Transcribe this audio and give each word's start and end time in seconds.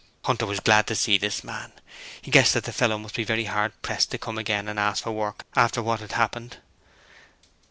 Hunter 0.23 0.47
was 0.47 0.59
glad 0.59 0.87
to 0.87 0.95
see 0.95 1.19
this 1.19 1.43
man. 1.43 1.71
He 2.23 2.31
guessed 2.31 2.55
that 2.55 2.63
the 2.63 2.73
fellow 2.73 2.97
must 2.97 3.13
be 3.13 3.23
very 3.23 3.43
hard 3.43 3.79
pressed 3.83 4.09
to 4.09 4.17
come 4.17 4.39
again 4.39 4.67
and 4.67 4.79
ask 4.79 5.03
for 5.03 5.11
work 5.11 5.45
after 5.55 5.79
what 5.83 5.99
had 5.99 6.13
happened. 6.13 6.57